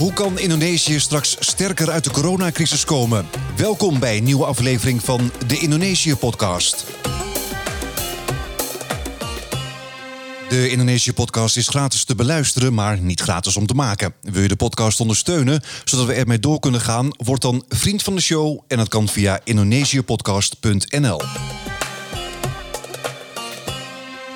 [0.00, 3.26] Hoe kan Indonesië straks sterker uit de coronacrisis komen?
[3.56, 6.86] Welkom bij een nieuwe aflevering van de Indonesië-podcast.
[10.48, 14.14] De Indonesië-podcast is gratis te beluisteren, maar niet gratis om te maken.
[14.22, 17.10] Wil je de podcast ondersteunen, zodat we ermee door kunnen gaan?
[17.16, 21.20] Word dan vriend van de show en dat kan via indonesiëpodcast.nl.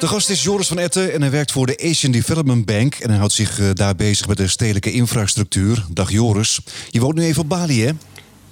[0.05, 2.95] De gast is Joris van Etten en hij werkt voor de Asian Development Bank.
[2.95, 5.85] En hij houdt zich eh, daar bezig met de stedelijke infrastructuur.
[5.91, 6.61] Dag Joris.
[6.91, 7.91] Je woont nu even op Bali, hè?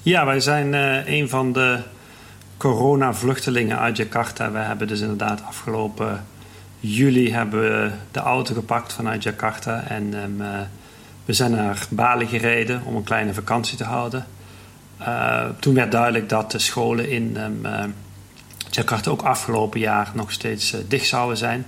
[0.02, 1.78] Ja, wij zijn uh, een van de
[2.56, 4.52] corona-vluchtelingen uit Jakarta.
[4.52, 6.24] We hebben dus inderdaad afgelopen
[6.80, 9.84] juli hebben de auto gepakt vanuit Jakarta.
[9.88, 10.48] En um, uh,
[11.24, 14.26] we zijn naar Bali gereden om een kleine vakantie te houden.
[15.58, 17.94] Toen werd duidelijk dat de scholen in um,
[18.74, 21.66] Jakarta ook afgelopen jaar nog steeds uh, dicht zouden zijn.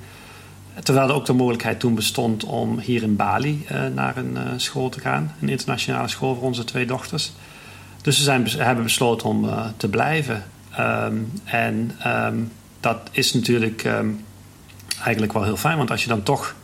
[0.82, 4.42] Terwijl er ook de mogelijkheid toen bestond om hier in Bali uh, naar een uh,
[4.56, 5.34] school te gaan.
[5.40, 7.32] Een internationale school voor onze twee dochters.
[8.02, 10.44] Dus we zijn, hebben besloten om te blijven.
[10.78, 14.24] Um, en um, dat is natuurlijk um,
[15.02, 15.76] eigenlijk wel heel fijn.
[15.76, 16.54] Want als je dan toch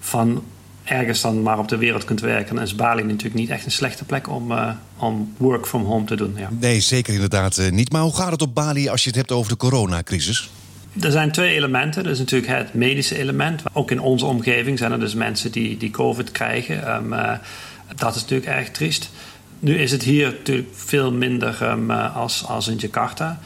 [0.00, 0.44] van
[0.86, 3.70] ergens dan maar op de wereld kunt werken, dan is Bali natuurlijk niet echt een
[3.70, 6.34] slechte plek om, uh, om work from home te doen.
[6.36, 6.48] Ja.
[6.60, 7.92] Nee, zeker inderdaad uh, niet.
[7.92, 10.50] Maar hoe gaat het op Bali als je het hebt over de coronacrisis?
[11.00, 12.04] Er zijn twee elementen.
[12.04, 13.62] Er is natuurlijk het medische element.
[13.72, 16.94] Ook in onze omgeving zijn er dus mensen die, die COVID krijgen.
[16.94, 17.32] Um, uh,
[17.96, 19.10] dat is natuurlijk erg triest.
[19.58, 23.40] Nu is het hier natuurlijk veel minder um, als, als in Jakarta.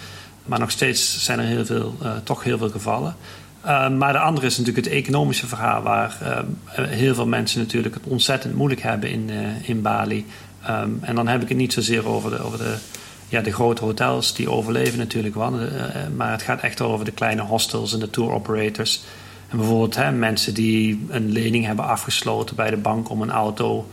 [0.44, 3.16] Maar nog steeds zijn er heel veel, toch heel veel gevallen.
[3.66, 7.94] Uh, maar de andere is natuurlijk het economische verhaal, waar uh, heel veel mensen natuurlijk
[7.94, 10.26] het ontzettend moeilijk hebben in, uh, in Bali.
[10.68, 12.74] Um, en dan heb ik het niet zozeer over de, over de,
[13.28, 15.58] ja, de grote hotels, die overleven natuurlijk wel.
[16.16, 19.02] maar het gaat echt over de kleine hostels en de tour operators.
[19.48, 23.88] En bijvoorbeeld hè, mensen die een lening hebben afgesloten bij de bank om een auto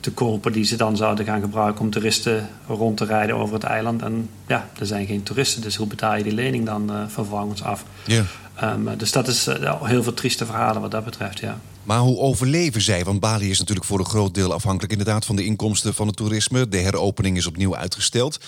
[0.00, 3.64] te kopen die ze dan zouden gaan gebruiken om toeristen rond te rijden over het
[3.64, 4.02] eiland.
[4.02, 7.84] En ja, er zijn geen toeristen, dus hoe betaal je die lening dan vervolgens af?
[8.04, 8.24] Ja.
[8.62, 11.60] Um, dus dat is uh, heel veel trieste verhalen wat dat betreft, ja.
[11.82, 13.04] Maar hoe overleven zij?
[13.04, 16.16] Want Bali is natuurlijk voor een groot deel afhankelijk inderdaad van de inkomsten van het
[16.16, 16.68] toerisme.
[16.68, 18.40] De heropening is opnieuw uitgesteld.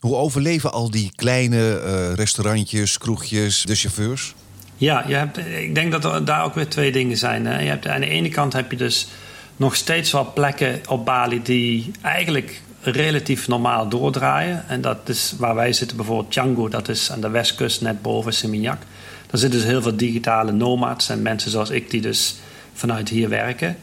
[0.00, 4.34] Hoe overleven al die kleine uh, restaurantjes, kroegjes, de chauffeurs?
[4.76, 7.46] Ja, je hebt, ik denk dat er daar ook weer twee dingen zijn.
[7.46, 7.60] Hè.
[7.60, 9.08] Je hebt, aan de ene kant heb je dus
[9.56, 14.68] nog steeds wel plekken op Bali die eigenlijk relatief normaal doordraaien.
[14.68, 18.32] En dat is waar wij zitten, bijvoorbeeld Canggu, dat is aan de westkust net boven
[18.32, 18.82] Seminyak.
[19.30, 22.36] Er zitten dus heel veel digitale nomads en mensen zoals ik die dus
[22.72, 23.76] vanuit hier werken.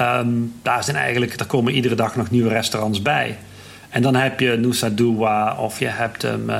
[0.00, 3.38] Um, daar, zijn eigenlijk, daar komen iedere dag nog nieuwe restaurants bij.
[3.88, 6.50] En dan heb je Nusa Dua of je hebt um,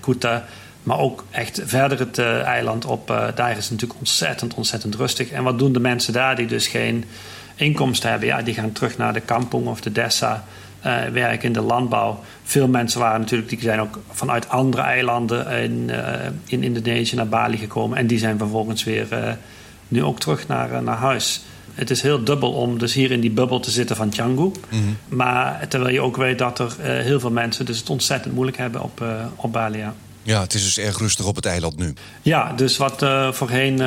[0.00, 0.44] Kuta.
[0.82, 3.06] Maar ook echt verder het uh, eiland op.
[3.34, 5.30] Daar is het natuurlijk ontzettend, ontzettend rustig.
[5.30, 7.04] En wat doen de mensen daar die dus geen
[7.54, 8.28] inkomsten hebben?
[8.28, 10.44] Ja, die gaan terug naar de kampong of de dessa
[10.86, 12.20] uh, werken in de landbouw.
[12.44, 16.12] Veel mensen waren natuurlijk, die zijn ook vanuit andere eilanden in, uh,
[16.46, 17.98] in Indonesië naar Bali gekomen.
[17.98, 19.32] En die zijn vervolgens weer uh,
[19.88, 21.42] nu ook terug naar, naar huis.
[21.74, 24.42] Het is heel dubbel om dus hier in die bubbel te zitten van Canggu.
[24.42, 24.96] Mm -hmm.
[25.08, 28.82] Maar terwijl je ook weet dat er heel veel mensen dus het ontzettend moeilijk hebben
[28.82, 29.04] op,
[29.36, 29.78] op Bali.
[29.78, 29.94] Ja.
[30.26, 31.94] Ja, het is dus erg rustig op het eiland nu.
[32.22, 33.80] Ja, dus wat uh, voorheen,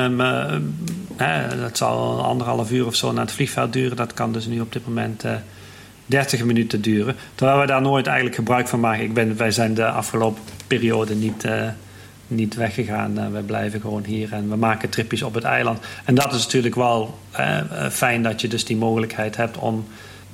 [1.18, 4.60] uh, dat zal anderhalf uur of zo naar het vliegveld duren, dat kan dus nu
[4.60, 5.24] op dit moment
[6.10, 7.16] 30 minuten duren.
[7.34, 9.04] Terwijl we daar nooit eigenlijk gebruik van maken.
[9.04, 11.68] Ik ben, wij zijn de afgelopen periode niet, uh,
[12.26, 13.18] niet weggegaan.
[13.18, 15.78] Uh, wij blijven gewoon hier en we maken tripjes op het eiland.
[16.04, 17.60] En dat is natuurlijk wel uh,
[17.90, 19.86] fijn dat je dus die mogelijkheid hebt om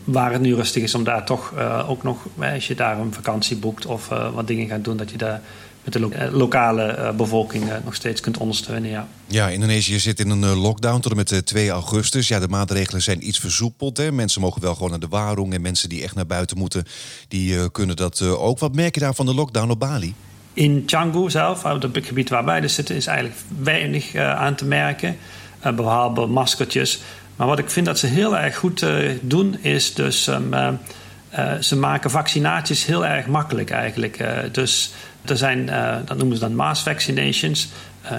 [0.04, 1.52] waar het nu rustig is, om daar toch
[1.88, 5.16] ook nog, als je daar een vakantie boekt of wat dingen gaat doen, dat je
[5.16, 5.40] daar
[5.86, 8.90] met de lo lokale uh, bevolking nog steeds kunt ondersteunen.
[8.90, 9.08] Ja.
[9.26, 12.28] ja, Indonesië zit in een lockdown tot en met 2 augustus.
[12.28, 13.96] Ja, de maatregelen zijn iets versoepeld.
[13.96, 14.12] Hè.
[14.12, 16.84] Mensen mogen wel gewoon naar de warung en mensen die echt naar buiten moeten,
[17.28, 18.58] die kunnen dat ook.
[18.58, 20.14] Wat merk je daar van de lockdown op Bali?
[20.52, 24.64] In Canggu zelf, op het gebied waar wij dus zitten, is eigenlijk weinig aan te
[24.64, 25.16] merken.
[25.60, 27.00] behalve maskertjes.
[27.36, 31.54] Maar wat ik vind dat ze heel erg goed uh, doen, is dus um, uh,
[31.60, 34.24] ze maken vaccinaties heel erg makkelijk eigenlijk.
[34.52, 34.92] dus
[35.30, 35.66] er zijn,
[36.04, 37.68] dat noemen ze dan mass vaccinations.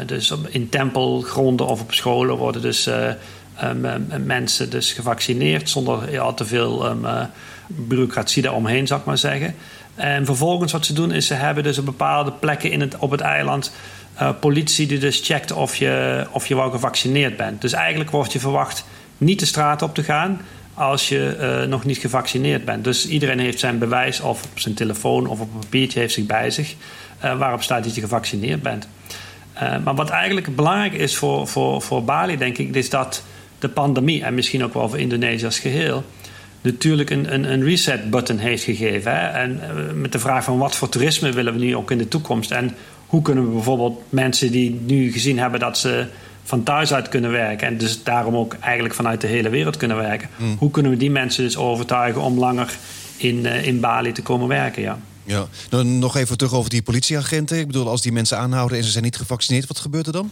[0.05, 2.89] dus in tempelgronden of op scholen worden dus
[3.63, 7.05] um, mensen dus gevaccineerd zonder al te veel um,
[7.67, 9.55] bureaucratie daaromheen, zou ik maar zeggen.
[9.95, 13.11] En vervolgens wat ze doen is ze hebben dus op bepaalde plekken in het, op
[13.11, 13.71] het eiland
[14.39, 17.61] politie die dus checkt of je, of je wel gevaccineerd bent.
[17.61, 18.85] Dus eigenlijk wordt je verwacht
[19.17, 20.41] niet de straat op te gaan
[20.77, 22.83] als je uh, nog niet gevaccineerd bent.
[22.83, 26.25] Dus iedereen heeft zijn bewijs of op zijn telefoon of op een papiertje heeft zich
[26.25, 26.75] bij zich
[27.23, 28.87] uh, waarop staat dat je gevaccineerd bent.
[29.55, 33.23] Uh, maar wat eigenlijk belangrijk is voor, voor, voor Bali, denk ik, is dat
[33.59, 36.03] de pandemie en misschien ook wel voor Indonesië als geheel
[36.61, 39.11] natuurlijk een, een, een reset-button heeft gegeven.
[39.11, 39.27] Hè?
[39.27, 39.61] En
[40.01, 42.51] met de vraag van wat voor toerisme willen we nu ook in de toekomst?
[42.51, 42.75] En
[43.07, 46.05] hoe kunnen we bijvoorbeeld mensen die nu gezien hebben dat ze
[46.47, 49.97] van thuis uit kunnen werken en dus daarom ook eigenlijk vanuit de hele wereld kunnen
[49.97, 50.55] werken, hmm.
[50.59, 52.77] hoe kunnen we die mensen dus overtuigen om langer
[53.17, 54.81] in, in Bali te komen werken?
[54.81, 54.97] Ja.
[55.23, 57.59] Ja, dan nog even terug over die politieagenten.
[57.59, 60.31] Ik bedoel, als die mensen aanhouden en ze zijn niet gevaccineerd, wat gebeurt er dan?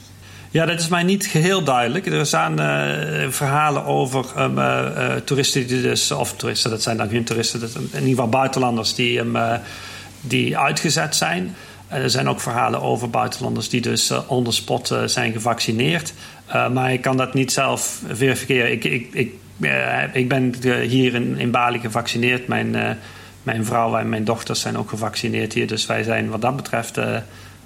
[0.51, 2.05] Ja, dat is mij niet geheel duidelijk.
[2.05, 7.09] Er zijn uh, verhalen over um, uh, toeristen die dus, of toeristen, dat zijn dan
[7.09, 9.37] geen toeristen, dat, in ieder geval buitenlanders die, um,
[10.21, 11.55] die uitgezet zijn.
[11.87, 16.13] Er zijn ook verhalen over buitenlanders die dus on the spot zijn gevaccineerd.
[16.73, 18.71] maar ik kan dat niet zelf verifiëren.
[18.71, 19.33] Ik, ik, ik,
[20.13, 22.47] ik ben hier in, in Bali gevaccineerd.
[22.47, 22.97] Mijn
[23.43, 25.67] mijn vrouw en mijn dochters zijn ook gevaccineerd hier.
[25.67, 26.97] Dus wij zijn wat dat betreft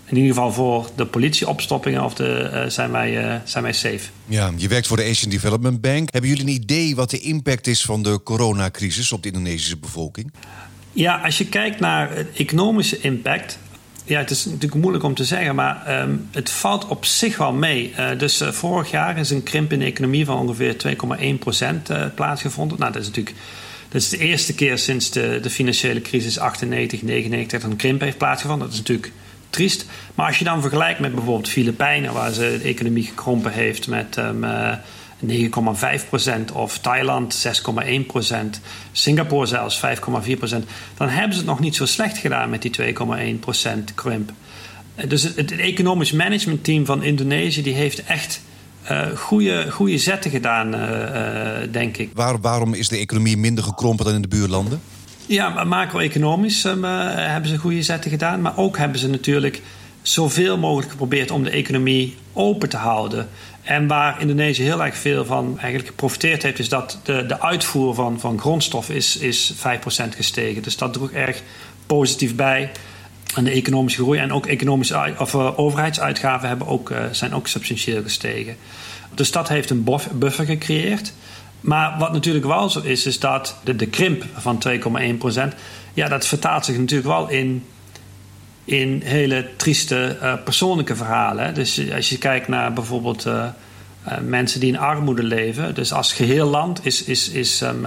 [0.10, 4.10] in ieder geval voor de politieopstoppingen of de, uh, zijn, wij, uh, zijn wij safe.
[4.26, 6.12] Ja, je werkt voor de Asian Development Bank.
[6.12, 10.34] Hebben jullie een idee wat de impact is van de coronacrisis op de Indonesische bevolking?
[10.92, 13.60] Ja, als je kijkt naar het economische impact.
[14.10, 17.54] Ja, het is natuurlijk moeilijk om te zeggen, maar um, het valt op zich wel
[17.54, 17.94] mee.
[18.00, 20.76] Uh, dus vorig jaar is een krimp in de economie van ongeveer
[22.10, 22.80] 2,1% plaatsgevonden.
[22.80, 23.36] Nou, dat is natuurlijk
[23.90, 28.02] dat is de eerste keer sinds de, de financiële crisis 98, 99 dat een krimp
[28.02, 28.66] heeft plaatsgevonden.
[28.68, 29.12] Dat is natuurlijk
[29.50, 29.86] triest.
[30.16, 34.18] Maar als je dan vergelijkt met bijvoorbeeld Filipijnen, waar ze de economie gekrompen heeft met
[34.18, 34.46] um,
[35.28, 38.34] 9,5% of Thailand 6,1%,
[38.92, 39.82] Singapore zelfs 5,4%,
[40.98, 44.32] dan hebben ze het nog niet zo slecht gedaan met die 2,1% krimp.
[45.08, 48.42] Dus het, het, economisch managementteam van Indonesië die heeft echt
[48.92, 52.10] uh, goede, goede zetten gedaan, uh, uh, denk ik.
[52.14, 54.82] Waar, waarom is de economie minder gekrompen dan in de buurlanden?
[55.26, 58.42] Ja, macro-economisch um, hebben ze goede zetten gedaan.
[58.42, 59.62] Maar ook hebben ze natuurlijk
[60.02, 63.30] zoveel mogelijk geprobeerd om de economie open te houden.
[63.70, 67.94] En waar Indonesië heel erg veel van eigenlijk geprofiteerd heeft, is dat de, de uitvoer
[67.94, 69.58] van, van grondstof is, is 5%
[70.16, 70.62] gestegen.
[70.62, 71.42] Dus dat droeg erg
[71.86, 72.72] positief bij
[73.34, 74.20] aan de economische groei.
[74.20, 78.56] En ook economische of, uh, overheidsuitgaven hebben ook, uh, zijn ook substantieel gestegen.
[79.14, 79.84] Dus dat heeft een
[80.14, 81.14] buffer gecreëerd.
[81.62, 85.56] Maar wat natuurlijk wel zo is, is dat de, de krimp van 2,1%,
[85.94, 87.66] ja, dat vertaalt zich natuurlijk wel in,
[88.70, 91.54] in hele trieste uh, persoonlijke verhalen.
[91.54, 93.28] Dus als je kijkt naar bijvoorbeeld
[94.22, 97.86] mensen die in armoede leven, dus als geheel land is, is, is um,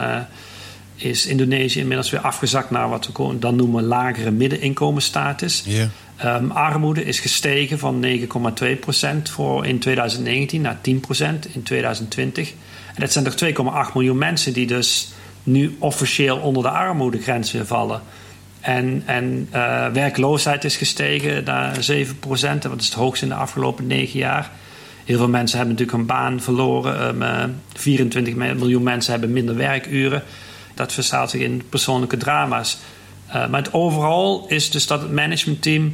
[0.96, 5.62] is Indonesië inmiddels weer afgezakt naar wat we dan noemen lagere middeninkomensstatus.
[5.66, 5.88] Yeah.
[6.24, 8.26] Um, armoede is gestegen van 9,2%
[9.22, 10.80] voor in 2019 naar 10%
[11.52, 12.52] in 2020.
[12.94, 13.34] En dat zijn toch
[13.88, 15.12] 2,8 miljoen mensen die dus
[15.42, 18.02] nu officieel onder de armoedegrens weer vallen.
[18.62, 21.78] En, en uh, werkloosheid is gestegen naar 7%,
[22.60, 24.50] dat is het hoogste in de afgelopen 9 jaar.
[25.04, 27.06] Heel veel mensen hebben natuurlijk een baan verloren.
[27.06, 30.22] Um, uh, 24 miljoen mensen hebben minder werkuren
[30.74, 32.78] dat verstaat zich in persoonlijke drama's.
[33.28, 35.92] Uh, maar het overal is dus dat het managementteam, uh,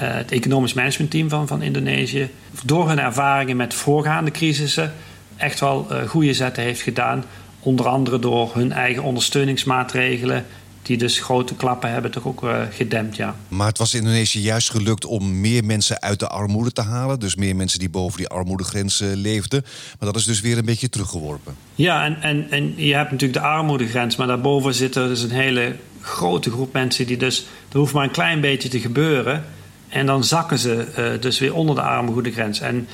[0.00, 2.30] het economisch managementteam van, van Indonesië,
[2.64, 4.94] door hun ervaringen met voorgaande crisissen
[5.36, 7.24] echt wel goede zetten heeft gedaan.
[7.60, 10.46] Onder andere door hun eigen ondersteuningsmaatregelen,
[10.88, 13.36] die dus grote klappen hebben toch ook uh, gedempt, ja.
[13.48, 17.20] Maar het was Indonesië juist gelukt om meer mensen uit de armoede te halen.
[17.20, 19.64] Dus meer mensen die boven die armoedegrens uh, leefden.
[19.98, 21.56] Maar dat is dus weer een beetje teruggeworpen.
[21.74, 24.16] Ja, en, en, en je hebt natuurlijk de armoedegrens.
[24.16, 27.46] Maar daarboven zit er dus een hele grote groep mensen die dus...
[27.72, 29.44] Er hoeft maar een klein beetje te gebeuren.
[29.88, 32.60] En dan zakken ze uh, dus weer onder de armoedegrens.
[32.60, 32.88] En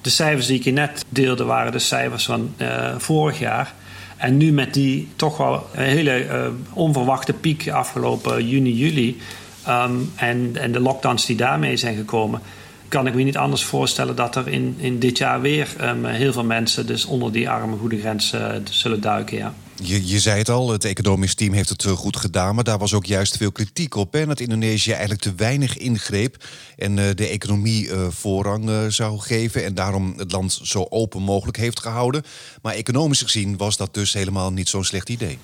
[0.00, 2.54] de cijfers die ik je net deelde waren de cijfers van
[2.98, 3.74] vorig jaar...
[4.18, 9.20] En nu met die toch wel hele uh, onverwachte piek afgelopen juni, juli.
[9.68, 12.40] Um, en, en de lockdowns die daarmee zijn gekomen.
[12.88, 16.32] Kan ik me niet anders voorstellen dat er in, in dit jaar weer um, heel
[16.32, 19.36] veel mensen dus onder die arme goede grens uh, zullen duiken.
[19.36, 19.54] Ja.
[19.82, 22.54] Je, je zei het al, het economisch team heeft het eh, goed gedaan.
[22.54, 24.12] Maar daar was ook juist veel kritiek op.
[24.26, 26.44] Dat Indonesië eigenlijk te weinig ingreep.
[26.76, 29.64] En uh, de economie uh, voorrang zou geven.
[29.64, 32.22] En daarom het land zo open mogelijk heeft gehouden.
[32.62, 35.38] Maar economisch gezien was dat dus helemaal niet zo'n slecht idee.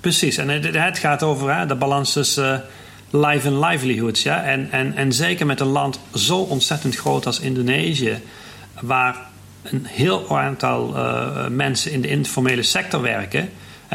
[0.00, 0.36] Precies.
[0.36, 2.64] En het, gaat over hè, de balans tussen
[3.10, 4.22] life en livelihoods.
[4.22, 4.42] Ja?
[4.42, 8.20] En, en, en zeker met een land zo ontzettend groot als Indonesië.
[8.80, 9.16] Waar
[9.62, 10.94] een heel aantal
[11.50, 13.50] mensen in de informele sector werken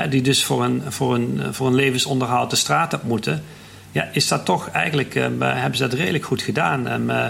[0.06, 3.44] die dus voor een, voor, een, voor een levensonderhoud de straat op moeten,
[3.92, 7.10] ja, is dat toch eigenlijk, uh, hebben ze dat redelijk goed gedaan.
[7.12, 7.26] Uh,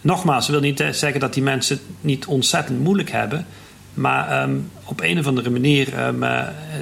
[0.00, 3.46] nogmaals, ik wil niet eh, zeggen dat die mensen het niet ontzettend moeilijk hebben.
[3.94, 6.24] Maar um, op een of andere manier um,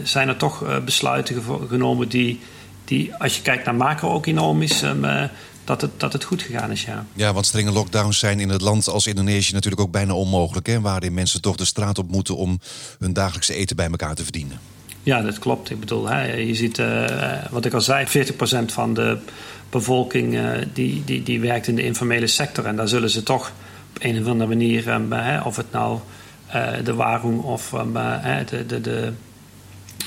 [0.05, 2.41] zijn er toch besluiten genomen die,
[2.85, 4.83] die, als je kijkt naar macro-economisch,
[5.65, 7.07] dat het, dat het goed gegaan is, ja.
[7.13, 10.67] Ja, want strenge lockdowns zijn in het land als Indonesië natuurlijk ook bijna onmogelijk.
[10.67, 10.81] Hè?
[10.81, 12.61] Waarin mensen toch de straat op moeten om
[12.99, 14.61] hun dagelijkse eten bij elkaar te verdienen.
[15.09, 15.71] Ja, dat klopt.
[15.71, 16.83] Ik bedoel, hè, je ziet,
[17.51, 19.19] wat ik al zei, 40% van de
[19.71, 20.39] bevolking
[20.73, 22.67] die, die, die werkt in de informele sector.
[22.67, 23.53] En daar zullen ze toch
[23.95, 25.13] op een of andere manier, um,
[25.45, 25.99] of het nou
[26.85, 27.93] de waarom of um,
[28.47, 29.13] de, de, de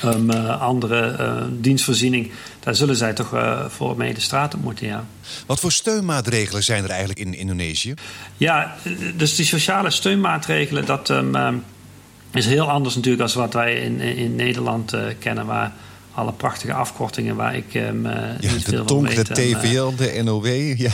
[0.06, 5.06] um, andere dienstvoorziening, daar zullen zij toch voor mee de straat op moeten, ja.
[5.46, 7.94] Wat voor steunmaatregelen zijn er eigenlijk in Indonesië?
[8.38, 8.76] Ja,
[9.16, 11.64] dus die sociale steunmaatregelen, dat um,
[12.32, 15.74] is heel anders natuurlijk als wat wij in, in Nederland uh, kennen, waar
[16.14, 19.28] alle prachtige afkortingen waar ik um, ja, niet veel van weet.
[19.28, 20.92] De TVL, de NOW, ja.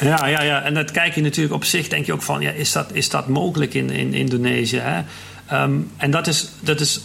[0.00, 0.62] Ja, ja, ja.
[0.62, 3.08] En dat kijk je natuurlijk op zich, denk je ook van, ja, is dat, is
[3.08, 4.80] dat mogelijk in, in Indonesië?
[4.82, 5.02] Hè?
[5.62, 7.00] Um, en dat is, dat is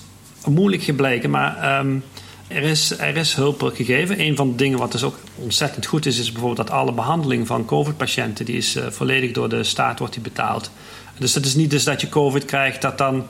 [0.46, 2.04] moeilijk gebleken, maar um,
[2.48, 4.20] er, is, er is hulp gegeven.
[4.20, 7.48] Een van de dingen wat dus ook ontzettend goed is, is bijvoorbeeld dat alle behandeling
[7.48, 10.72] van COVID-patiënten, die is uh, volledig door de staat wordt die betaald.
[11.18, 13.26] Dus dat is niet dus dat je COVID krijgt, dat dan.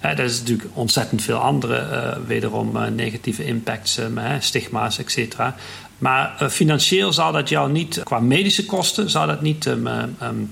[0.00, 4.00] Dat is natuurlijk ontzettend veel andere, uh, wederom negatieve impacts,
[4.38, 5.56] stigma's, et cetera.
[5.98, 10.50] Maar financieel zal dat jou niet, qua medische kosten, zal dat niet um, um,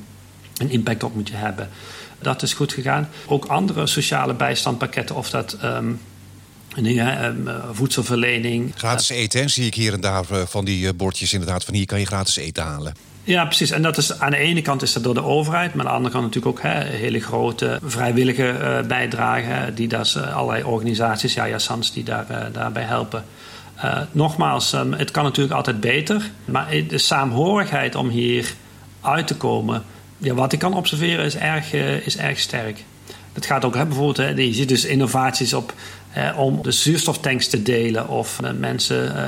[0.57, 1.69] een impact op moeten hebben.
[2.21, 3.09] Dat is goed gegaan.
[3.26, 6.00] Ook andere sociale bijstandpakketten, of dat um,
[7.73, 8.73] voedselverlening.
[8.76, 11.64] Gratis eten, zie ik hier en daar eh, van die eh, bordjes inderdaad.
[11.64, 12.95] Van hier kan je gratis eten halen.
[13.29, 13.71] Ja, precies.
[13.71, 15.97] En dat is, aan de ene kant is dat door de overheid, maar aan de
[15.97, 19.75] andere kant natuurlijk ook hè, hele grote vrijwillige uh, bijdragen.
[19.75, 23.25] Die dat allerlei organisaties, ja, ja, Sans, die daar, daarbij helpen.
[24.11, 28.55] Nogmaals, um, het kan natuurlijk altijd beter, maar de saamhorigheid om hier
[29.01, 29.83] uit te komen,
[30.19, 31.73] ja, wat ik kan observeren is erg,
[32.05, 32.85] is erg sterk.
[33.33, 35.75] Het gaat ook hè, bijvoorbeeld, hè, je ziet dus innovaties op
[36.13, 39.23] eh, om de zuurstoftanks te delen of mensen uh,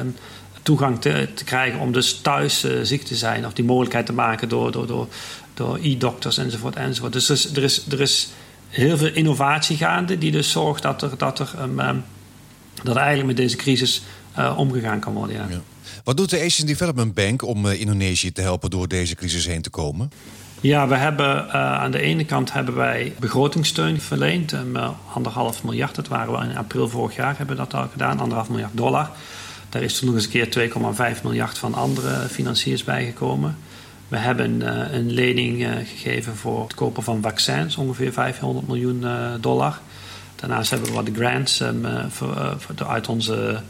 [0.63, 4.49] toegang te, te, krijgen om dus thuis ziek te zijn of die mogelijkheid te maken
[4.49, 5.09] door, door, door,
[5.55, 7.13] door e-doctors enzovoort enzovoort.
[7.13, 8.29] Dus er is, er, is, er is
[8.69, 12.05] heel veel innovatie gaande die dus zorgt dat er, dat er, um, um,
[12.83, 14.03] dat er eigenlijk met deze crisis
[14.57, 15.37] omgegaan kan worden.
[15.37, 15.47] Ja.
[15.49, 15.61] Ja.
[16.05, 19.71] Wat doet de Asian Development Bank om Indonesië te helpen door deze crisis heen te
[19.71, 20.11] komen?
[20.61, 24.53] Ja, we hebben uh, aan de ene kant hebben wij begrotingssteun verleend.
[24.53, 24.77] Um,
[25.13, 28.19] anderhalf miljard, dat waren we in april vorig jaar, hebben we dat al gedaan.
[28.19, 29.11] Anderhalf miljard dollar.
[29.71, 30.71] Daar is toen nog eens een keer
[31.17, 33.57] 2,5 miljard van andere financiers bijgekomen.
[34.09, 39.05] We hebben uh, een lening gegeven voor het kopen van vaccins, ongeveer 500 miljoen
[39.41, 39.81] dollar.
[40.37, 41.63] Daarnaast hebben we wat grants
[42.09, 42.55] voor,
[42.87, 43.61] uit onze,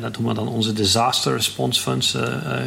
[0.00, 2.16] dat noemen we dan onze disaster response funds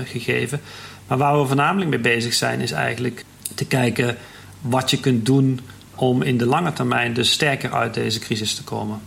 [0.05, 0.61] gegeven.
[1.07, 4.17] Maar waar we voornamelijk mee bezig zijn, is eigenlijk te kijken
[4.61, 5.59] wat je kunt doen
[5.95, 9.01] om in de lange termijn dus sterker uit deze crisis te komen.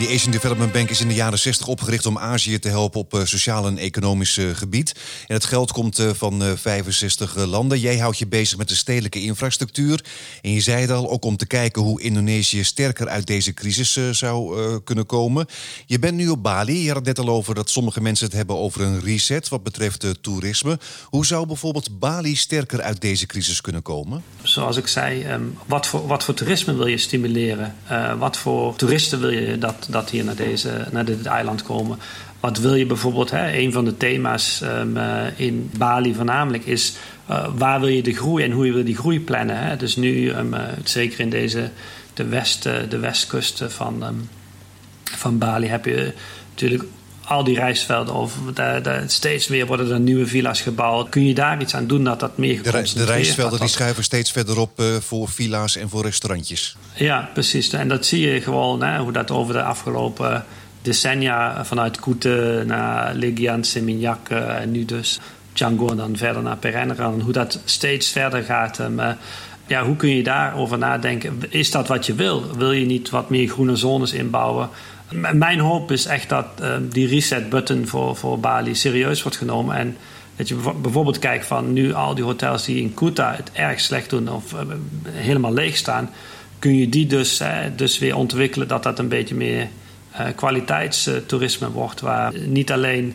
[0.00, 3.20] Die Asian Development Bank is in de jaren 60 opgericht om Azië te helpen op
[3.24, 4.94] sociaal en economisch gebied.
[5.26, 7.80] En het geld komt van 65 landen.
[7.80, 10.04] Jij houdt je bezig met de stedelijke infrastructuur.
[10.42, 13.98] En je zei het al, ook om te kijken hoe Indonesië sterker uit deze crisis
[14.10, 15.46] zou kunnen komen.
[15.86, 16.82] Je bent nu op Bali.
[16.82, 19.62] Je had het net al over dat sommige mensen het hebben over een reset wat
[19.62, 20.78] betreft toerisme.
[21.04, 24.22] Hoe zou bijvoorbeeld Bali sterker uit deze crisis kunnen komen?
[24.42, 25.26] Zoals ik zei,
[25.66, 27.74] wat voor, wat voor toerisme wil je stimuleren?
[28.18, 31.98] Wat voor toeristen wil je dat dat hier naar, deze, naar dit eiland komen.
[32.40, 36.96] Wat wil je bijvoorbeeld, hè, een van de thema's um, uh, in Bali voornamelijk is
[37.30, 39.58] uh, waar wil je de groei en hoe je wil die groei plannen.
[39.58, 39.76] Hè?
[39.76, 41.70] Dus nu, um, uh, zeker in deze,
[42.14, 44.28] de, west, de westkust van, um,
[45.04, 46.12] van Bali, heb je
[46.50, 46.84] natuurlijk
[47.30, 51.08] al die reisvelden of daar, daar, steeds meer worden er nieuwe villa's gebouwd.
[51.08, 54.32] Kun je daar iets aan doen dat dat meer De, de reisvelden die schuiven steeds
[54.32, 56.76] verder op uh, voor villa's en voor restaurantjes.
[56.94, 57.72] Ja, precies.
[57.72, 60.44] En dat zie je gewoon, hè, hoe dat over de afgelopen
[60.82, 65.20] decennia vanuit Koete naar Legian, Seminyak uh, en nu dus
[65.52, 67.20] Django en dan verder naar Perenneran.
[67.20, 68.78] Hoe dat steeds verder gaat.
[68.78, 69.08] Um, uh,
[69.66, 71.42] ja, hoe kun je daarover nadenken?
[71.48, 72.56] Is dat wat je wil?
[72.56, 74.68] Wil je niet wat meer groene zones inbouwen?
[75.32, 79.76] Mijn hoop is echt dat uh, die reset-button voor, voor Bali serieus wordt genomen.
[79.76, 79.96] En
[80.36, 84.10] dat je bijvoorbeeld kijkt van nu al die hotels die in Kuta het erg slecht
[84.10, 84.60] doen of uh,
[85.10, 86.10] helemaal leeg staan.
[86.58, 87.42] Kun je die dus,
[87.76, 89.68] dus weer ontwikkelen dat dat een beetje meer
[90.34, 92.00] kwaliteitstoerisme wordt.
[92.00, 93.14] Waar niet alleen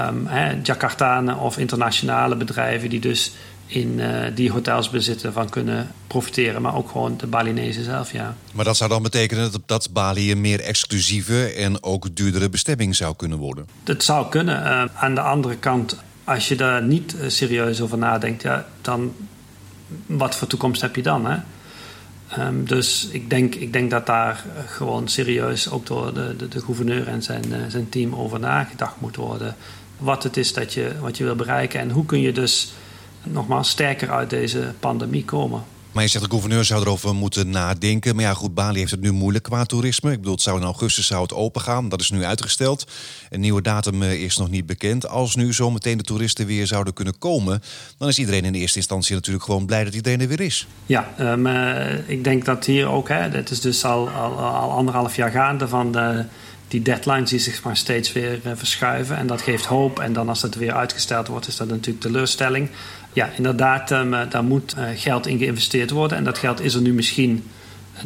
[0.00, 0.28] um,
[0.62, 3.32] Jakartanen of internationale bedrijven die dus
[3.66, 8.36] in uh, die hotels bezitten van kunnen profiteren, maar ook gewoon de Balinese zelf, ja.
[8.52, 12.96] Maar dat zou dan betekenen dat, dat Bali een meer exclusieve en ook duurdere bestemming
[12.96, 13.66] zou kunnen worden?
[13.82, 14.62] Dat zou kunnen.
[14.62, 19.14] Uh, aan de andere kant, als je daar niet uh, serieus over nadenkt, ja, dan
[20.06, 21.26] wat voor toekomst heb je dan?
[21.26, 21.36] Hè?
[22.38, 26.60] Um, dus ik denk, ik denk dat daar gewoon serieus ook door de, de, de
[26.60, 29.56] gouverneur en zijn, zijn team over nagedacht moet worden.
[29.98, 32.72] Wat het is dat je, wat je wil bereiken en hoe kun je dus
[33.32, 35.62] nogmaals sterker uit deze pandemie komen.
[35.96, 38.14] Maar je zegt de gouverneur zou erover moeten nadenken.
[38.14, 40.10] Maar ja, goed, Bali heeft het nu moeilijk qua toerisme.
[40.10, 41.88] Ik bedoel, het zou in augustus zou het open gaan.
[41.88, 42.86] Dat is nu uitgesteld.
[43.30, 45.08] Een nieuwe datum eh, is nog niet bekend.
[45.08, 47.62] Als nu zometeen de toeristen weer zouden kunnen komen,
[47.98, 50.66] dan is iedereen in eerste instantie natuurlijk gewoon blij dat iedereen er weer is.
[50.86, 51.46] Ja, um,
[52.06, 55.68] ik denk dat hier ook, hè, het is dus al, al, al anderhalf jaar gaande
[55.68, 56.24] van de
[56.68, 59.16] die deadlines die zich maar steeds weer uh, verschuiven.
[59.16, 59.98] En dat geeft hoop.
[59.98, 62.68] En dan als het weer uitgesteld wordt, is dat natuurlijk teleurstelling.
[63.16, 66.18] Ja, inderdaad, um, daar moet uh, geld in geïnvesteerd worden.
[66.18, 67.44] En dat geld is er nu misschien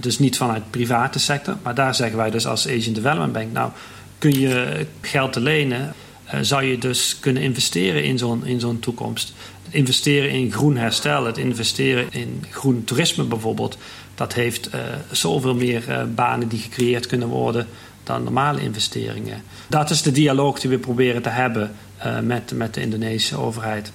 [0.00, 1.56] dus niet vanuit de private sector.
[1.62, 3.52] Maar daar zeggen wij dus als Asian Development Bank...
[3.52, 3.70] nou,
[4.18, 5.94] kun je geld te lenen...
[6.40, 9.32] Zou je dus kunnen investeren in zo'n, in zo'n toekomst.
[9.70, 13.78] Investeren in groen herstel, het investeren in groen toerisme bijvoorbeeld...
[14.14, 17.66] dat heeft uh, zoveel meer banen die gecreëerd kunnen worden
[18.04, 19.42] dan normale investeringen.
[19.68, 21.70] Dat is de dialoog die we proberen te hebben
[22.22, 23.92] met, met de Indonesische overheid.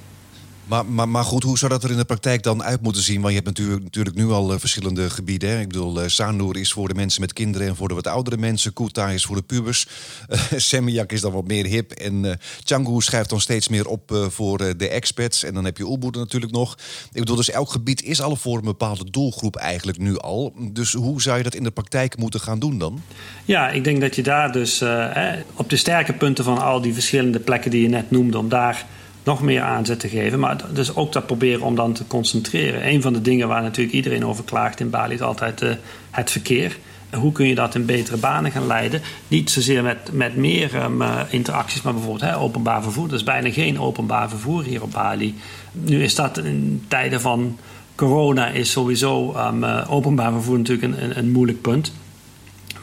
[0.65, 3.22] Maar, maar, maar goed, hoe zou dat er in de praktijk dan uit moeten zien?
[3.22, 5.60] Want je hebt natuurlijk, natuurlijk nu al uh, verschillende gebieden.
[5.60, 6.05] Ik bedoel, uh,
[6.51, 8.74] is voor de mensen met kinderen en voor de wat oudere mensen.
[8.74, 9.88] Kuta is voor de pubers.
[10.36, 11.91] Uh, is dan wat meer hip.
[11.91, 12.31] En uh,
[12.63, 15.43] Canggu schrijft dan steeds meer op voor de expats.
[15.43, 16.77] En dan heb je Ubud natuurlijk nog.
[17.12, 20.53] Ik bedoel, dus elk gebied is al voor een bepaalde doelgroep eigenlijk nu al.
[20.72, 23.01] Dus hoe zou je dat in de praktijk moeten gaan doen dan?
[23.45, 26.93] Ja, ik denk dat je daar dus eh, op de sterke punten van al die
[26.93, 28.38] verschillende plekken die je net noemde...
[28.38, 28.86] om daar
[29.25, 30.39] nog meer aanzet te geven.
[30.39, 32.88] Maar dus ook dat proberen om dan te concentreren.
[32.88, 35.72] Een van de dingen waar natuurlijk iedereen over klaagt in Bali is altijd uh,
[36.12, 36.77] het verkeer.
[37.13, 39.01] Hoe kun je dat in betere banen gaan leiden?
[39.27, 43.08] Niet zozeer met, met meer um, uh, interacties, maar bijvoorbeeld hè, openbaar vervoer.
[43.08, 45.36] Er is bijna geen openbaar vervoer hier op Bali.
[45.72, 47.58] Nu is dat in tijden van
[47.96, 51.94] corona is sowieso um, uh, openbaar vervoer natuurlijk een, een moeilijk punt.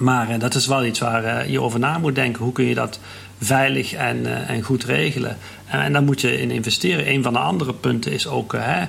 [0.02, 2.42] Maar uh, dat is wel iets waar uh, je over na moet denken.
[2.42, 2.99] Hoe kun je dat
[3.40, 5.38] veilig en, uh, en goed regelen?
[5.66, 7.11] en daar moet je in investeren.
[7.11, 8.85] Een van de andere punten is ook hè,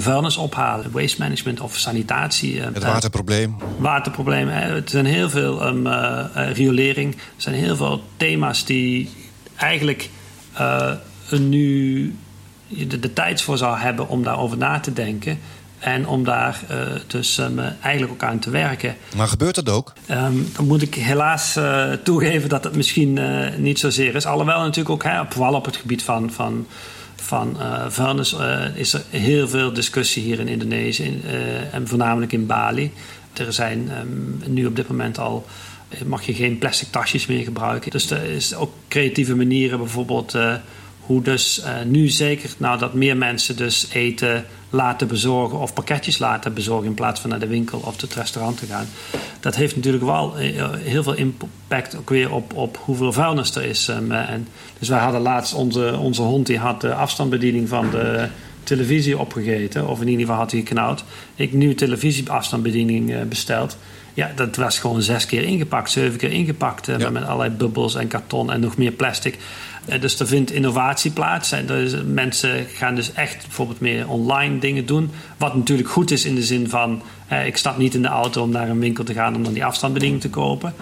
[0.00, 2.60] vuilnis ophalen, waste management of sanitatie.
[2.60, 3.56] Het waterprobleem.
[3.78, 4.48] Waterprobleem.
[4.48, 4.74] Hè.
[4.74, 5.86] Er zijn heel veel um,
[6.52, 7.14] riolering.
[7.14, 9.10] Er zijn heel veel thema's die
[9.56, 10.10] eigenlijk
[11.30, 12.16] nu
[12.68, 15.38] de, de tijd voor zou hebben om daarover na te denken.
[15.84, 18.96] En om daar uh, dus um, eigenlijk ook aan te werken.
[19.16, 19.92] Maar gebeurt dat ook?
[20.10, 24.26] Um, dan moet ik helaas uh, toegeven dat het misschien uh, niet zozeer is.
[24.26, 26.66] Alhoewel natuurlijk ook, hè, vooral op het gebied van, van,
[27.16, 27.56] van
[27.88, 28.36] vuilnis,
[28.74, 31.04] is er heel veel discussie hier in Indonesië.
[31.04, 31.22] In,
[31.72, 32.92] en voornamelijk in Bali.
[33.32, 35.46] Er zijn um, nu op dit moment al
[36.06, 37.90] mag je geen plastic tasjes meer gebruiken.
[37.90, 40.34] Dus er is ook creatieve manieren, bijvoorbeeld
[41.06, 46.54] hoe dus uh, nu zeker nadat meer mensen dus eten laten bezorgen of pakketjes laten
[46.54, 48.86] bezorgen in plaats van naar de winkel of het restaurant te gaan.
[49.40, 53.88] Dat heeft natuurlijk wel heel veel impact ook weer op, op hoeveel vuilnis er is.
[53.88, 58.28] Um, en dus wij hadden laatst onze, onze hond die had de afstandsbediening van de
[58.62, 61.04] televisie opgegeten, of in ieder geval had hij geknauwd.
[61.34, 63.76] Ik nieuwe televisieafstandsbediening besteld.
[64.14, 66.86] Ja, dat was gewoon zes keer ingepakt, zeven keer ingepakt.
[66.86, 67.10] Ja.
[67.10, 69.38] Met allerlei bubbels en karton en nog meer plastic.
[69.88, 71.52] Uh, dus er vindt innovatie plaats.
[71.52, 75.10] En dus mensen gaan dus echt bijvoorbeeld meer online dingen doen.
[75.36, 77.02] Wat natuurlijk goed is in de zin van...
[77.32, 79.52] Uh, ik stap niet in de auto om naar een winkel te gaan om dan
[79.52, 80.74] die afstandsbediening te kopen.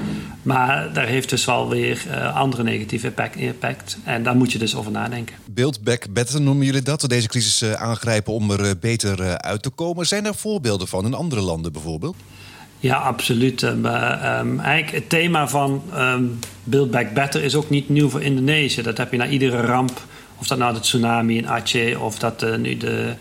[0.43, 3.99] Maar daar heeft dus wel weer uh, andere negatieve impact.
[4.05, 5.37] En daar moet je dus over nadenken.
[5.51, 7.05] Build back better noemen jullie dat?
[7.09, 10.07] Deze crisis aangrijpen om er beter uit te komen.
[10.07, 12.17] Zijn er voorbeelden van in andere landen bijvoorbeeld?
[12.83, 13.63] Ja, absoluut.
[13.63, 18.23] Um, um, eigenlijk het thema van um, Build Back Better is ook niet nieuw voor
[18.23, 18.83] Indonesië.
[18.83, 20.03] Dat heb je na iedere ramp,
[20.39, 23.15] of dat nou de tsunami in Aceh of dat uh, nu de,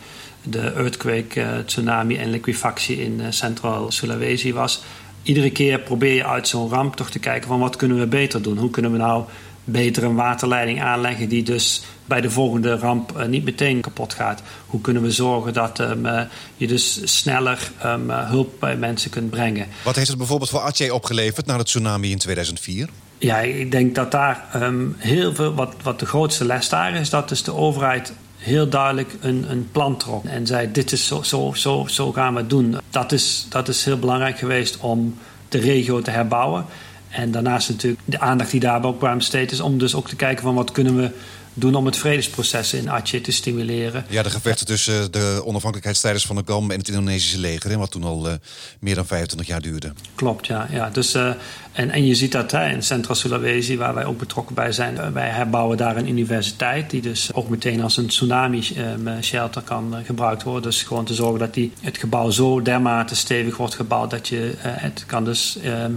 [0.43, 4.83] de earthquake, uh, tsunami en liquefactie in uh, Centraal Sulawesi was.
[5.23, 8.41] Iedere keer probeer je uit zo'n ramp toch te kijken van wat kunnen we beter
[8.41, 8.57] doen?
[8.57, 9.23] Hoe kunnen we nou
[9.63, 14.41] beter een waterleiding aanleggen die dus bij de volgende ramp uh, niet meteen kapot gaat.
[14.65, 16.21] Hoe kunnen we zorgen dat um, uh,
[16.55, 19.67] je dus sneller um, uh, hulp bij mensen kunt brengen?
[19.83, 22.89] Wat heeft het bijvoorbeeld voor Aceh opgeleverd na de tsunami in 2004?
[23.17, 27.09] Ja, ik denk dat daar um, heel veel, wat, wat de grootste les daar is,
[27.09, 30.25] dat dus de overheid heel duidelijk een, een plan trok.
[30.25, 32.77] En zei: Dit is zo, zo, zo, zo gaan we het doen.
[32.89, 35.17] Dat is, dat is heel belangrijk geweest om
[35.49, 36.65] de regio te herbouwen.
[37.11, 40.15] En daarnaast natuurlijk de aandacht die daarbij ook bij besteed is om dus ook te
[40.15, 41.11] kijken van wat kunnen we
[41.53, 44.05] doen om het vredesproces in Aceh te stimuleren.
[44.09, 48.03] Ja, de gevechten tussen de onafhankelijkheidsstrijders van de GAM en het Indonesische leger, wat toen
[48.03, 48.33] al uh,
[48.79, 49.93] meer dan 25 jaar duurde.
[50.15, 50.67] Klopt, ja.
[50.71, 50.89] ja.
[50.89, 51.31] Dus, uh,
[51.71, 55.13] en, en je ziet dat hè, in Centraal Sulawesi, waar wij ook betrokken bij zijn,
[55.13, 60.61] wij herbouwen daar een universiteit die dus ook meteen als een tsunami-shelter kan gebruikt worden.
[60.61, 64.53] Dus gewoon te zorgen dat die, het gebouw zo dermate stevig wordt gebouwd dat je
[64.57, 65.57] het kan dus.
[65.65, 65.91] Um, uh,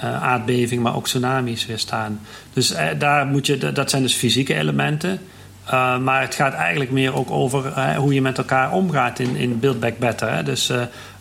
[0.00, 2.20] aardbeving, maar ook tsunamis weerstaan.
[2.52, 5.20] Dus uh, daar moet je, dat zijn dus fysieke elementen.
[5.66, 9.60] Uh, maar het gaat eigenlijk meer ook over hoe je met elkaar omgaat in, in
[9.60, 10.32] Build Back Better.
[10.32, 10.42] Hè?
[10.42, 10.72] Dus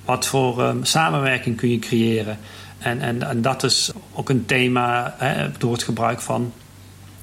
[0.06, 2.38] wat voor um, samenwerking kun je creëren?
[2.78, 6.54] En, en, en, dat is ook een thema hè, door het gebruik van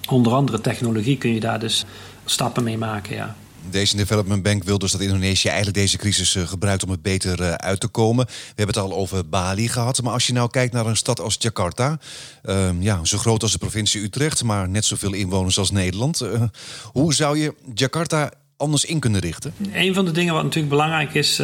[0.09, 1.85] onder andere technologie kun je daar dus
[2.25, 3.15] stappen mee maken.
[3.15, 3.35] Ja.
[3.71, 7.41] Deze Development Bank wil dus dat Indonesië eigenlijk deze crisis uh, gebruikt om het beter
[7.41, 8.27] uh, uit te komen.
[8.27, 10.03] We hebben het al over Bali gehad.
[10.03, 11.99] Maar als je nou kijkt naar een stad als Jakarta,
[12.45, 16.21] uh, ja, zo groot als de provincie Utrecht, maar net zoveel inwoners als Nederland.
[16.21, 16.43] Eh,
[16.85, 19.55] hoe zou je Jakarta anders in kunnen richten?
[19.73, 21.43] Een van de dingen wat natuurlijk belangrijk is,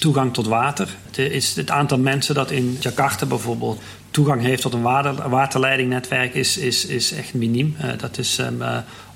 [0.00, 0.96] toegang tot water.
[1.06, 6.34] Het, is het aantal mensen dat in Jakarta bijvoorbeeld toegang heeft tot een water, waterleidingnetwerk
[6.34, 7.76] is, is, echt miniem.
[7.98, 8.62] dat is um,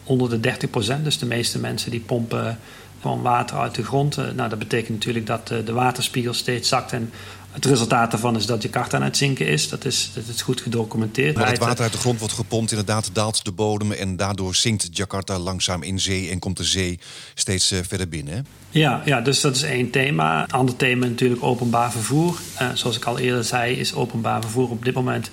[0.07, 1.05] onder de 30 procent.
[1.05, 2.59] Dus de meeste mensen die pompen
[3.01, 4.17] gewoon water uit de grond.
[4.17, 6.93] Eh, nou, dat betekent natuurlijk dat eh, de waterspiegel steeds zakt.
[6.93, 7.11] En
[7.51, 9.69] het resultaat daarvan is dat Jakarta aan het zinken is.
[9.69, 11.37] Dat is, dat is goed gedocumenteerd.
[11.37, 13.93] Maar het water uit de grond wordt gepompt, inderdaad daalt de bodem...
[13.93, 16.31] en daardoor zinkt Jakarta langzaam in zee...
[16.31, 16.99] en komt de zee
[17.35, 18.47] steeds uh, verder binnen.
[18.71, 20.47] Ja, ja, dus dat is één thema.
[20.47, 22.39] Ander thema natuurlijk openbaar vervoer.
[22.63, 25.31] Uh, zoals ik al eerder zei, is openbaar vervoer op dit moment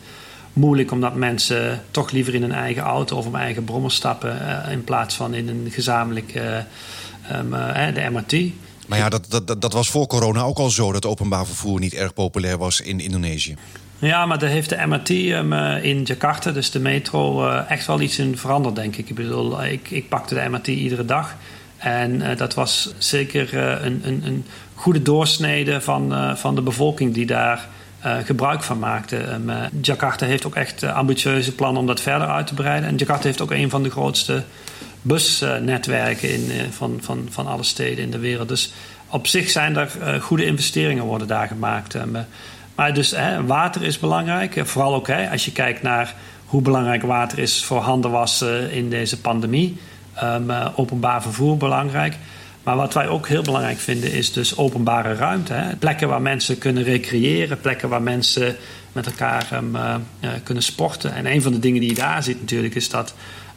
[0.53, 4.71] moeilijk omdat mensen toch liever in hun eigen auto of een eigen brommer stappen uh,
[4.71, 6.57] in plaats van in een gezamenlijk uh,
[7.31, 8.33] um, uh, de MRT.
[8.87, 11.93] Maar ja, dat, dat, dat was voor corona ook al zo dat openbaar vervoer niet
[11.93, 13.55] erg populair was in Indonesië.
[13.99, 18.19] Ja, maar daar heeft de MRT um, in Jakarta, dus de metro, echt wel iets
[18.19, 19.09] in veranderd, denk ik.
[19.09, 21.35] Ik bedoel, ik, ik pakte de MRT iedere dag.
[21.77, 27.69] En dat was zeker een, een, een goede doorsnede van, van de bevolking die daar
[28.05, 29.17] uh, gebruik van maakte.
[29.17, 32.89] Um, Jakarta heeft ook echt uh, ambitieuze plannen om dat verder uit te breiden.
[32.89, 34.43] En Jakarta heeft ook een van de grootste
[35.01, 38.47] busnetwerken in, van, van, van alle steden in de wereld.
[38.47, 38.73] Dus
[39.07, 41.93] op zich zijn er goede investeringen worden daar gemaakt.
[41.93, 42.17] Um,
[42.75, 44.61] maar dus water is belangrijk.
[44.63, 49.77] Vooral ook als je kijkt naar hoe belangrijk water is voor handenwassen in deze pandemie.
[50.23, 52.15] Um, openbaar vervoer belangrijk.
[52.63, 55.53] Maar wat wij ook heel belangrijk vinden is dus openbare ruimte.
[55.53, 55.75] Hè?
[55.75, 58.55] Plekken waar mensen kunnen recreëren, plekken waar mensen
[58.91, 59.95] met elkaar um, uh,
[60.43, 61.13] kunnen sporten.
[61.13, 63.13] En een van de dingen die je daar ziet natuurlijk is dat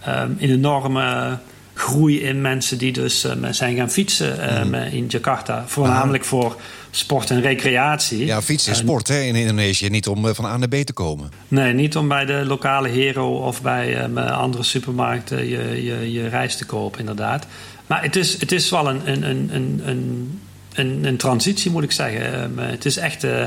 [0.09, 1.39] um, een enorme
[1.79, 5.65] groei in mensen die dus um, zijn gaan fietsen um, in Jakarta.
[5.67, 6.31] Voornamelijk Aha.
[6.31, 6.57] voor
[6.91, 8.27] sport en recreatie.
[8.27, 9.89] Ja, fietsen is sport hè, in Indonesië.
[9.89, 11.31] Niet om uh, van A naar B te komen.
[11.49, 16.29] Nee, niet om bij de lokale hero of bij um, andere supermarkten je, je, je
[16.29, 17.47] reis te kopen, inderdaad.
[17.87, 20.41] Maar het is, het is wel een, een, een, een,
[20.75, 22.43] een, een transitie, moet ik zeggen.
[22.43, 23.45] Um, het is echt uh,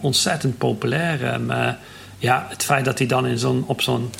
[0.00, 1.34] ontzettend populair.
[1.34, 1.68] Um, uh,
[2.18, 4.10] ja, het feit dat hij dan in zo'n, op zo'n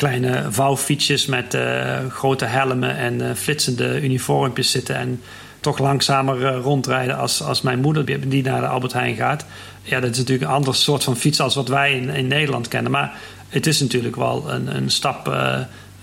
[0.00, 5.20] kleine vouwfietsjes met uh, grote helmen en flitsende uniformpjes zitten en
[5.60, 9.44] toch langzamer rondrijden als, als mijn moeder die naar de Albert Heijn gaat.
[9.82, 12.68] Ja, dat is natuurlijk een ander soort van fiets als wat wij in, in Nederland
[12.68, 12.92] kennen.
[12.92, 13.12] Maar
[13.48, 15.28] het is natuurlijk wel een, een stap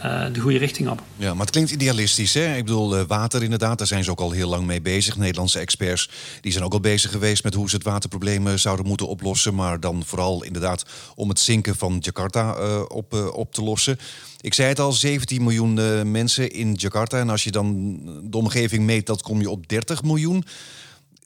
[0.06, 1.02] uh, de goede richting op.
[1.16, 2.34] Ja, maar het klinkt idealistisch.
[2.34, 2.56] Hè?
[2.56, 5.18] Ik bedoel, uh, water inderdaad, daar zijn ze ook al heel lang mee bezig.
[5.18, 6.10] Nederlandse experts
[6.42, 9.56] die zijn ook al bezig geweest met hoe ze het waterprobleem zouden moeten oplossen.
[9.56, 13.98] Maar dan vooral inderdaad om het zinken van Jakarta op, op te lossen.
[14.42, 17.20] Ik zei het al, 17 miljoen mensen in Jakarta.
[17.20, 20.44] En als je dan de omgeving meet, dat kom je op 30 miljoen.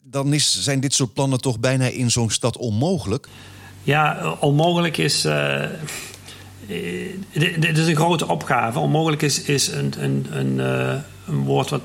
[0.04, 3.28] Dan is, zijn dit soort plannen toch bijna in zo'n stad onmogelijk?
[3.84, 5.66] Ja, onmogelijk is eh,
[7.60, 8.80] dit is een grote opgave.
[8.80, 10.94] Onmogelijk is, is een, een, een, uh,
[11.28, 11.82] een woord wat.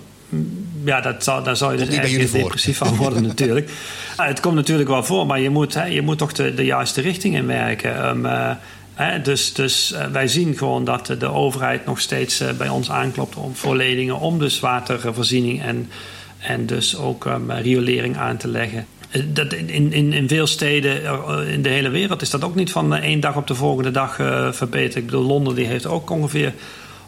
[0.84, 3.70] Ja, dat zou, daar zou je dus echt depressief van worden natuurlijk.
[4.16, 6.64] Ja, het komt natuurlijk wel voor, maar je moet, hè, je moet toch de, de
[6.64, 8.08] juiste richting in werken.
[8.08, 8.50] Um, uh,
[8.94, 13.54] hè, dus dus wij zien gewoon dat de overheid nog steeds bij ons aanklopt om,
[13.54, 15.90] voor leningen om dus watervoorziening en,
[16.38, 18.86] en dus ook um, riolering aan te leggen.
[19.25, 22.73] Dat in, in, in veel steden eh, in de hele wereld is dat ook niet
[22.73, 24.95] van één dag op de volgende dag uh, verbeterd.
[24.95, 26.53] Ik bedoel, Londen die heeft ook ongeveer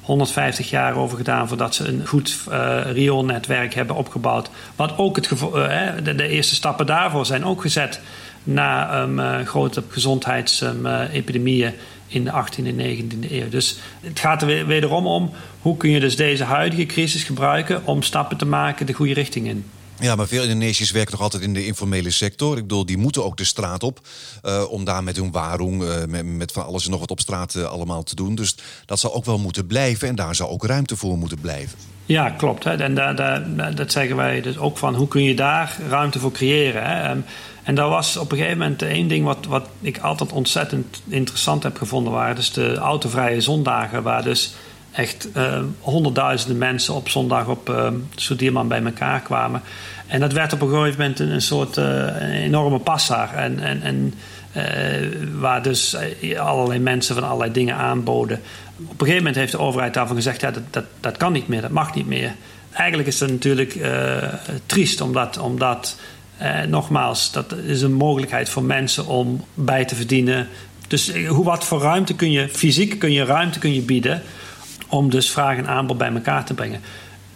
[0.01, 4.51] 150 jaar over gedaan voordat ze een goed uh, rioolnetwerk hebben opgebouwd.
[4.77, 5.53] Wat ook het gevo-
[6.03, 8.01] de, eerste stappen daarvoor zijn ook gezet
[8.43, 11.73] na um, grote gezondheidsepidemieën
[12.07, 13.49] in de 18e en 19e eeuw.
[13.49, 15.31] Dus het gaat er wederom om
[15.61, 19.47] hoe kun je dus deze huidige crisis gebruiken om stappen te maken de goede richting
[19.47, 19.65] in.
[20.01, 22.57] Ja, maar veel Indonesiërs werken nog altijd in de informele sector.
[22.57, 24.01] Ik bedoel, die moeten ook de straat op
[24.45, 27.21] uh, om daar met hun warung, uh, met, met, van alles en nog wat op
[27.21, 28.35] straat uh, allemaal te doen.
[28.35, 28.57] Dus
[28.87, 31.79] dat zal ook wel moeten blijven en daar zou ook ruimte voor moeten blijven.
[32.07, 32.65] Ja, klopt.
[32.65, 32.77] Hè.
[32.77, 36.33] En daar, daar, dat zeggen wij dus ook van, hoe kun je daar ruimte voor
[36.33, 36.85] creëren?
[36.87, 37.11] Hè?
[37.11, 37.25] Um,
[37.63, 41.63] en daar was op een gegeven moment één ding wat, wat ik altijd ontzettend interessant
[41.63, 44.55] heb gevonden, waren dus de autovrije zondagen, waar dus
[44.99, 45.29] echt
[45.81, 47.69] honderdduizenden mensen op zondag op
[48.31, 49.63] uh, bij elkaar kwamen.
[50.07, 53.35] En dat werd op een gegeven moment een, soort een enorme passaar.
[53.35, 54.15] En, en, en
[55.39, 55.97] waar dus
[56.37, 58.41] allerlei mensen van allerlei dingen aanboden.
[58.77, 61.49] Op een gegeven moment heeft de overheid daarvan gezegd: ja, dat, dat, dat kan niet
[61.49, 62.35] meer, dat mag niet meer.
[62.73, 63.79] Eigenlijk is dat natuurlijk
[64.67, 65.39] triest, omdat.
[65.39, 65.97] omdat
[66.69, 70.49] nogmaals, dat is een mogelijkheid voor mensen om bij te verdienen.
[70.89, 74.23] Dus eh, hoe, wat voor ruimte kun je, fysiek kun je ruimte kun je bieden
[74.89, 76.81] om dus vraag en aanbod bij elkaar te brengen.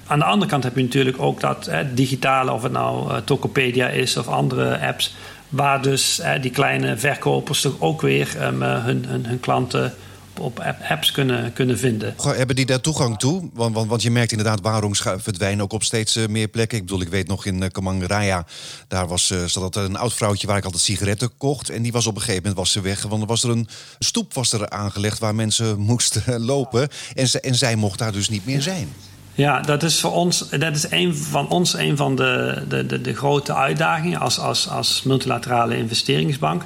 [0.06, 3.88] Aan de andere kant heb je natuurlijk ook dat digitale, of het nou uh, Tokopedia
[3.88, 5.14] is of andere apps,
[5.48, 9.94] waar dus die kleine verkopers toch ook weer um, hun, hun, hun klanten
[10.38, 12.14] op apps kunnen, kunnen vinden.
[12.22, 13.50] Hebben die daar toegang toe?
[13.52, 16.78] Want, want, want je merkt inderdaad, waarom verdwijnen ook op steeds eh, meer plekken.
[16.78, 18.46] Ik bedoel, ik weet nog in uh, Kamangraya,
[18.88, 21.70] daar was, uh, zat een oud vrouwtje waar ik altijd sigaretten kocht.
[21.70, 23.02] En die was op een gegeven moment was ze weg.
[23.02, 23.68] Want er was er een
[23.98, 26.88] stoep was er aangelegd waar mensen moesten lopen.
[27.14, 28.92] En, ze, en zij mocht daar dus niet meer zijn.
[29.34, 33.00] Ja, dat is voor ons, dat is een van ons een van de, de, de,
[33.00, 36.62] de grote uitdagingen als, als, als multilaterale investeringsbank.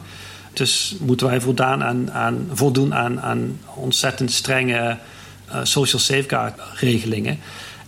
[0.56, 4.98] Dus moeten wij voldaan aan, aan, voldoen aan, aan ontzettend strenge
[5.48, 7.38] uh, social safeguard regelingen.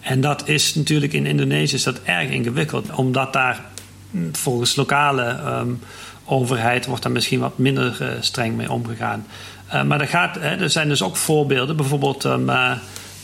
[0.00, 3.64] En dat is natuurlijk in Indonesië is dat erg ingewikkeld, omdat daar
[4.11, 5.81] hm, volgens lokale um,
[6.24, 9.26] overheid wordt daar misschien wat minder uh, streng mee omgegaan.
[9.74, 12.46] Uh, maar er, gaat, hè, er zijn dus ook voorbeelden, bijvoorbeeld um,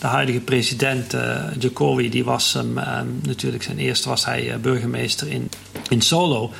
[0.00, 1.16] de huidige president
[1.58, 2.74] Jokowi, die was um,
[3.22, 5.50] natuurlijk zijn eerste was hij burgemeester in,
[5.88, 6.52] in Solo.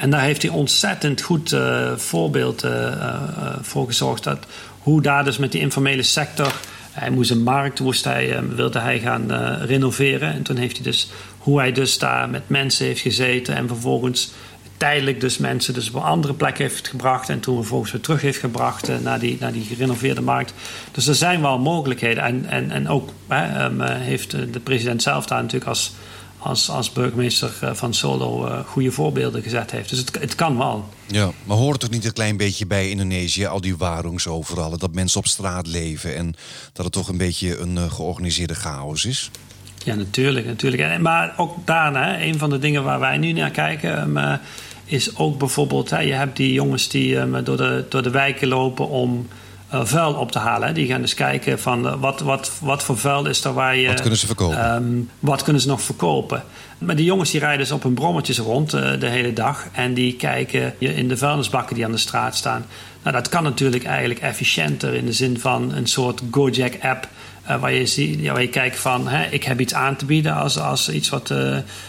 [0.00, 3.14] En daar heeft hij ontzettend goed uh, voorbeeld uh, uh,
[3.60, 4.24] voor gezorgd.
[4.24, 4.46] Dat,
[4.78, 6.54] hoe daar dus met die informele sector.
[6.90, 9.32] Hij moest een markt moest hij, wilde hij gaan
[9.64, 10.32] renoveren.
[10.32, 13.56] En toen heeft hij dus hoe hij dus daar met mensen heeft gezeten.
[13.56, 14.32] En vervolgens
[14.76, 17.28] tijdelijk dus mensen dus op een andere plek heeft gebracht.
[17.28, 20.54] En toen vervolgens weer terug heeft gebracht naar, die, naar die gerenoveerde markt.
[20.92, 22.22] Dus er zijn wel mogelijkheden.
[22.22, 23.10] En, en, en ook
[23.84, 25.92] heeft de president zelf daar natuurlijk als
[26.40, 29.88] als, als burgemeester eh, van Solo uh, goede voorbeelden gezet heeft.
[29.88, 30.88] Dus het, het kan wel.
[31.06, 34.78] Ja, maar hoort het toch niet een klein beetje bij Indonesië, al die warungs overal,
[34.78, 36.34] dat mensen op straat leven en
[36.72, 39.30] dat het toch een beetje een uh, georganiseerde chaos is?
[39.84, 40.46] Ja, natuurlijk.
[40.46, 40.82] natuurlijk.
[40.82, 44.38] En, maar ook daarna, een van de dingen waar wij nu naar kijken, um,
[44.84, 48.48] is ook bijvoorbeeld, hè, je hebt die jongens die um, door, de, door de wijken
[48.48, 49.28] lopen om
[49.70, 50.74] vuil op te halen.
[50.74, 53.86] Die gaan dus kijken van uh, wat, wat, wat voor vuil is er waar je...
[53.86, 54.74] Wat kunnen ze verkopen?
[54.74, 56.42] Um, wat kunnen ze nog verkopen?
[56.78, 59.66] Maar die jongens die rijden dus op hun brommetjes rond uh, de hele dag.
[59.72, 62.64] En die kijken in de vuilnisbakken die aan de straat staan.
[63.02, 67.08] Nou, dat kan natuurlijk eigenlijk efficiënter in de zin van een soort Gojek-app...
[67.60, 70.34] waar, je zie, ja, waar je kijkt van, hè, ik heb iets aan te bieden
[70.34, 71.34] als, als iets wat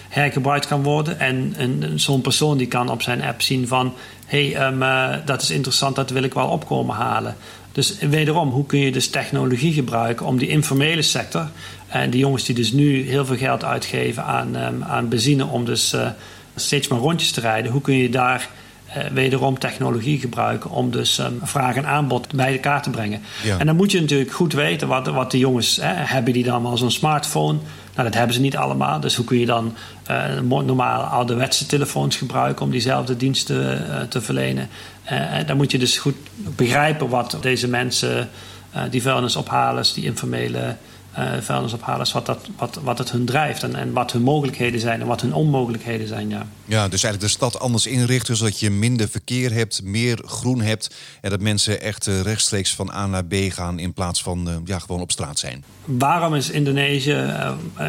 [0.09, 1.19] hergebruikt kan worden.
[1.19, 1.55] En
[1.95, 3.93] zo'n persoon die kan op zijn app zien van...
[4.25, 4.79] hé, hey, um,
[5.25, 7.35] dat is interessant, dat wil ik wel opkomen halen.
[7.71, 11.49] Dus wederom, hoe kun je dus technologie gebruiken om die informele sector...
[11.87, 15.45] en die jongens die dus nu heel veel geld uitgeven aan, um, aan benzine...
[15.45, 16.07] om dus uh,
[16.55, 17.71] steeds maar rondjes te rijden...
[17.71, 18.49] hoe kun je daar
[18.87, 20.69] uh, wederom technologie gebruiken...
[20.69, 23.21] om dus um, vraag en aanbod bij elkaar te brengen.
[23.43, 23.57] Ja.
[23.57, 25.75] En dan moet je natuurlijk goed weten wat, wat de jongens...
[25.75, 27.59] Hè, hebben die dan wel zo'n smartphone...
[28.01, 28.99] Nou, dat hebben ze niet allemaal.
[28.99, 29.75] Dus hoe kun je dan
[30.11, 34.69] uh, normaal ouderwetse telefoons gebruiken om diezelfde diensten uh, te verlenen?
[35.11, 36.15] Uh, dan moet je dus goed
[36.55, 38.29] begrijpen wat deze mensen,
[38.89, 40.75] die vuilnisophalers, die informele
[41.19, 45.01] uh, vuilnisophalers, wat, dat, wat, wat het hun drijft en, en wat hun mogelijkheden zijn
[45.01, 46.29] en wat hun onmogelijkheden zijn.
[46.29, 46.47] Ja.
[46.65, 50.95] ja, dus eigenlijk de stad anders inrichten zodat je minder verkeer hebt, meer groen hebt
[51.21, 54.55] en dat mensen echt uh, rechtstreeks van A naar B gaan in plaats van uh,
[54.65, 55.63] ja, gewoon op straat zijn.
[55.85, 57.33] Waarom is Indonesië,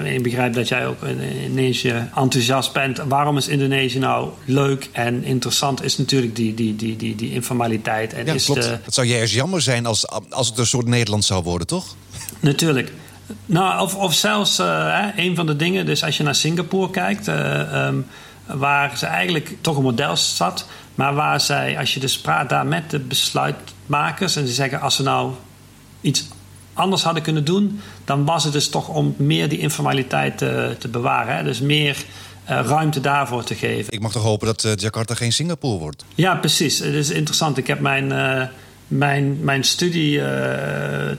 [0.04, 5.24] ik begrijp dat jij ook in Indonesië enthousiast bent, waarom is Indonesië nou leuk en
[5.24, 8.12] interessant, is natuurlijk die, die, die, die, die informaliteit.
[8.12, 8.62] En ja, is klopt.
[8.62, 8.78] De...
[8.82, 11.96] Het zou juist jammer zijn als, als het een soort Nederland zou worden, toch?
[12.40, 12.92] Natuurlijk.
[13.46, 17.28] Nou, of, of zelfs uh, een van de dingen, dus als je naar Singapore kijkt,
[17.28, 18.06] uh, um,
[18.46, 22.66] waar ze eigenlijk toch een model zat, maar waar zij, als je dus praat daar
[22.66, 25.32] met de besluitmakers en ze zeggen als ze nou
[26.00, 26.28] iets
[26.72, 30.88] anders hadden kunnen doen, dan was het dus toch om meer die informaliteit te, te
[30.88, 31.36] bewaren.
[31.36, 31.42] Hè?
[31.42, 32.04] Dus meer
[32.50, 33.92] uh, ruimte daarvoor te geven.
[33.92, 36.04] Ik mag toch hopen dat Jakarta geen Singapore wordt?
[36.14, 36.78] Ja, precies.
[36.78, 37.56] Het is interessant.
[37.56, 38.12] Ik heb mijn
[38.92, 40.26] mijn, mijn studie, uh,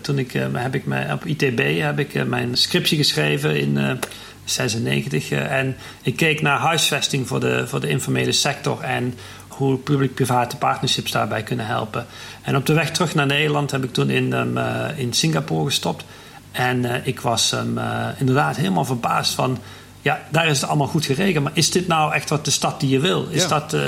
[0.01, 3.99] toen ik, uh, heb ik mij, op ITB heb ik uh, mijn scriptie geschreven in
[4.43, 5.31] 96.
[5.31, 9.13] en ik keek naar huisvesting voor de, voor de informele sector en
[9.47, 12.05] hoe publiek-private partnerships daarbij kunnen helpen.
[12.41, 14.57] En op de weg terug naar Nederland heb ik toen in, um,
[14.95, 16.05] in Singapore gestopt.
[16.51, 17.79] En ik was um,
[18.17, 19.57] inderdaad helemaal verbaasd van
[20.03, 21.43] ja, daar is het allemaal goed geregeld.
[21.43, 23.27] Maar is dit nou echt wat de stad die je wil?
[23.29, 23.47] Is Ja.
[23.47, 23.81] dat uh,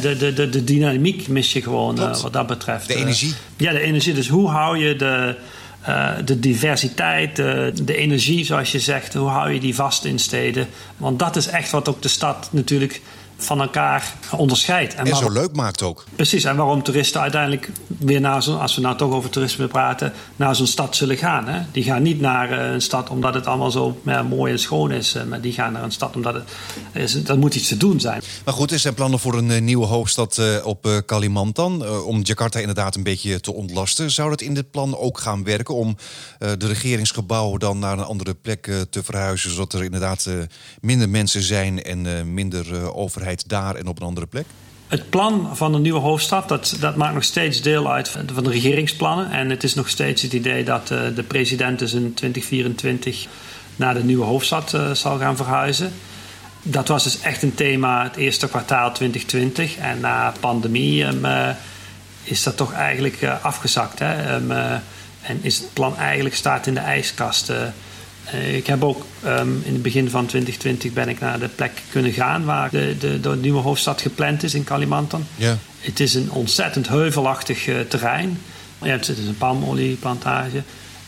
[0.00, 2.20] de, de, de, de dynamiek mis je gewoon uh, Klopt.
[2.20, 2.88] wat dat betreft?
[2.88, 3.34] De Uh, energie.
[3.56, 4.14] ja, de energie.
[4.14, 5.36] Dus hoe hou je de,
[6.24, 9.14] de diversiteit, de, de energie, zoals je zegt.
[9.14, 10.66] Hoe hou je die vast in steden?
[10.96, 13.00] Want dat is echt wat ook de stad natuurlijk
[13.36, 14.94] van elkaar onderscheidt.
[14.94, 16.04] En, en zo leuk maakt ook.
[16.16, 20.12] Precies, en waarom toeristen uiteindelijk weer naar zo'n, als we nou toch over toerisme praten,
[20.36, 21.48] naar zo'n stad zullen gaan.
[21.48, 21.60] Hè?
[21.72, 24.92] Die gaan niet naar eh, een stad omdat het allemaal zo ja, mooi en schoon
[24.92, 26.44] is, eh, maar die gaan naar een stad omdat het
[26.92, 28.22] is, dat moet iets te doen zijn.
[28.44, 32.94] Maar goed, er zijn plannen voor een eh, nieuwe hoofdstad op Kalimantan, om Jakarta inderdaad
[32.94, 34.10] een beetje te ontlasten.
[34.10, 35.96] Zou dat in dit plan ook gaan werken om
[36.38, 40.28] de regeringsgebouwen dan naar een andere plek te verhuizen, zodat er inderdaad
[40.80, 44.46] minder mensen zijn en minder overheid daar en op een andere plek?
[44.88, 48.50] Het plan van de nieuwe hoofdstad, dat, dat maakt nog steeds deel uit van de
[48.50, 49.30] regeringsplannen.
[49.30, 53.26] En het is nog steeds het idee dat uh, de president dus in 2024
[53.76, 55.92] naar de nieuwe hoofdstad uh, zal gaan verhuizen.
[56.62, 59.76] Dat was dus echt een thema het eerste kwartaal 2020.
[59.76, 61.48] En na pandemie um, uh,
[62.22, 63.98] is dat toch eigenlijk afgezakt.
[63.98, 64.34] Hè?
[64.34, 64.50] Um,
[65.20, 67.52] en is het plan eigenlijk staat in de ijskast.
[68.26, 71.82] Eh, ik heb ook ehm, in het begin van 2020 ben ik naar de plek
[71.90, 75.26] kunnen gaan waar de, de, de nieuwe hoofdstad gepland is in Kalimantan.
[75.34, 75.56] Ja.
[75.80, 78.40] Het is een ontzettend heuvelachtig uh, terrein.
[78.82, 80.62] Ja, het is een palmolieplantage.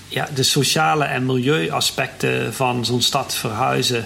[0.09, 4.05] Ja, de sociale en milieuaspecten van zo'n stad verhuizen,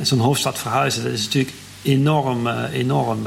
[0.00, 3.26] zo'n hoofdstad verhuizen, dat is natuurlijk enorm, uh, enorm.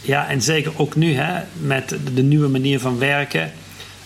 [0.00, 3.52] ja, en zeker ook nu hè, met de nieuwe manier van werken.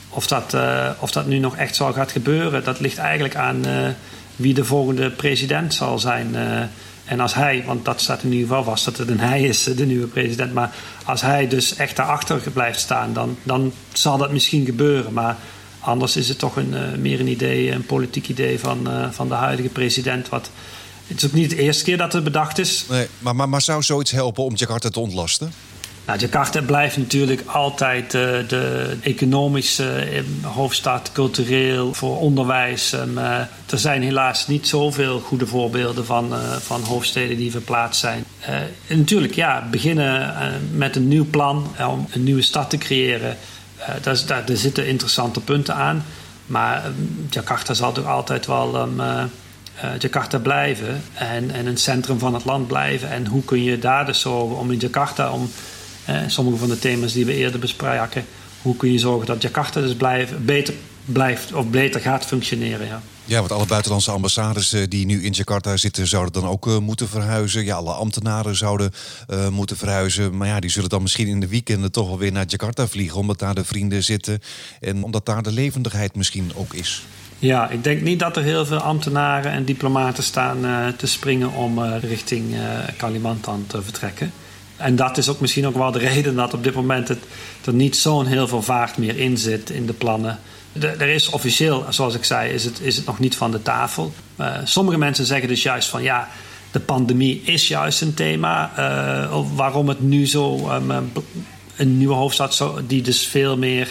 [0.09, 0.57] Of dat,
[0.99, 3.63] of dat nu nog echt zal gaat gebeuren, dat ligt eigenlijk aan
[4.37, 6.31] wie de volgende president zal zijn.
[6.35, 6.61] Uh,
[7.05, 9.63] en als hij, want dat staat in ieder geval vast dat het een hij is,
[9.63, 10.53] de nieuwe president.
[10.53, 15.13] Maar als hij dus echt daarachter blijft staan, dan, dan zal dat misschien gebeuren.
[15.13, 15.37] Maar
[15.81, 19.35] anders is het toch een, uh, meer een idee, een politiek idee van, van de
[19.35, 20.29] huidige president.
[20.29, 20.51] Wat,
[21.07, 22.85] het is ook niet de eerste keer dat het bedacht is.
[22.89, 25.53] Nee, maar, maar, maar zou zoiets helpen om Jakarta te ontlasten?
[26.07, 32.93] Nou, Jakarta blijft natuurlijk altijd uh, de economische eh, hoofdstad, cultureel, voor onderwijs.
[32.93, 33.39] Um, uh,
[33.71, 38.25] er zijn helaas niet zoveel goede voorbeelden van, van hoofdsteden die verplaatst zijn.
[38.87, 40.35] en natuurlijk, ja, beginnen
[40.73, 43.37] met een nieuw plan om een nieuwe stad te creëren.
[44.03, 46.05] daar, daar, daar, zitten interessante punten aan.
[46.47, 46.83] Maar
[47.31, 49.01] Jakarta zal toch altijd wel um,
[49.99, 53.11] Jakarta blijven en, en een centrum van het land blijven.
[53.11, 55.51] En hoe kun je daar dus zorgen om in Jakarta om eh,
[56.27, 58.25] sommige van de thema's die we eerder bespraken.
[58.63, 62.87] Hoe kun je zorgen dat Jakarta dus blijft, beter blijft of beter gaat functioneren?
[62.87, 63.03] Ja.
[63.27, 66.79] Ja, want alle buitenlandse ambassades eh, die nu in Jakarta zitten, zouden dan ook uh,
[66.79, 67.65] moeten verhuizen.
[67.65, 68.91] Ja, alle ambtenaren zouden
[69.31, 70.37] uh, moeten verhuizen.
[70.37, 73.19] Maar ja, die zullen dan misschien in de weekenden toch wel weer naar Jakarta vliegen,
[73.19, 74.41] omdat daar de vrienden zitten
[74.81, 77.03] en omdat daar de levendigheid misschien ook is.
[77.39, 81.53] Ja, ik denk niet dat er heel veel ambtenaren en diplomaten staan uh, te springen
[81.53, 82.57] om richting
[82.97, 84.33] Kalimantan te vertrekken.
[84.85, 87.19] En dat is ook misschien ook wel de reden dat op dit moment het,
[87.65, 90.39] er niet zo'n heel veel vaart meer in zit in de plannen.
[90.81, 94.13] er is officieel, zoals ik zei, is het, is het nog niet van de tafel.
[94.41, 96.29] Uh, sommige mensen zeggen dus juist van ja,
[96.71, 98.73] de pandemie is juist een thema.
[98.79, 101.13] Uh, waarom het nu zo um,
[101.77, 103.89] een nieuwe hoofdstad zo, die dus veel meer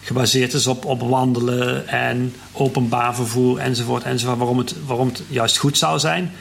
[0.00, 4.38] gebaseerd is op, op wandelen en openbaar vervoer enzovoort enzovoort.
[4.38, 6.32] Waarom het, waarom het juist goed zou zijn.